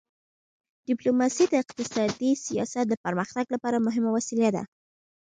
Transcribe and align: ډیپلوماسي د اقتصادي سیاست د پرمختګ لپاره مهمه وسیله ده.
ډیپلوماسي 0.87 1.43
د 1.49 1.53
اقتصادي 1.63 2.31
سیاست 2.45 2.85
د 2.89 2.93
پرمختګ 3.05 3.45
لپاره 3.55 3.83
مهمه 3.85 4.09
وسیله 4.17 4.49
ده. 4.55 4.63